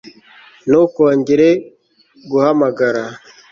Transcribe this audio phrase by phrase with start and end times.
[0.67, 1.49] ntukongere
[2.29, 3.03] guhamagara